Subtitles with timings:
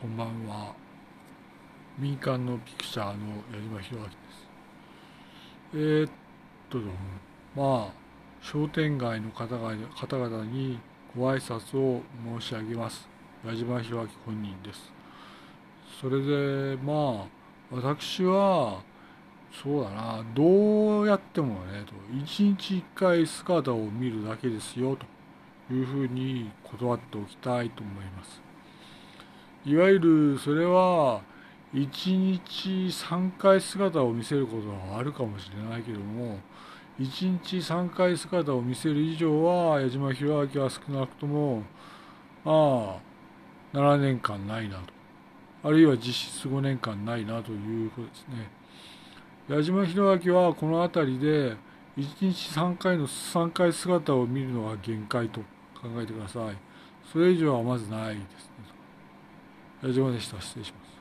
[0.00, 0.74] こんばんは。
[1.98, 3.12] 民間のピクチャーの
[3.52, 4.16] 矢島弘明です。
[5.74, 6.10] えー、っ
[6.70, 6.78] と
[7.54, 7.92] まあ
[8.40, 10.78] 商店街の方々方々に
[11.14, 12.00] ご挨拶を
[12.40, 13.06] 申し上げます。
[13.46, 14.90] 矢島弘明本人です。
[16.00, 17.26] それでまあ
[17.70, 18.80] 私は
[19.52, 21.92] そうだなどうやってもねと
[22.24, 28.49] 一日一回姿を見るだけですよというふうに断っておきたいと思います。
[29.64, 31.22] いわゆるそれは
[31.74, 36.38] 1日3回姿を見せることはあるかもしれないけども
[36.98, 41.62] 1日3回姿を見せる以上は矢島弘明は少なくとも
[42.44, 42.98] まあ
[43.72, 45.00] 7年間ないなと。
[45.62, 48.50] あるいは実質5年間ないなということですね。
[49.48, 51.56] 矢島弘明はこの辺りで
[51.96, 55.40] 1日3回の3回姿を見るのが限界と
[55.80, 56.56] 考えてください。
[57.12, 58.69] それ以上はまずないですね。
[59.82, 60.40] 矢島でした。
[60.40, 60.99] 失礼します。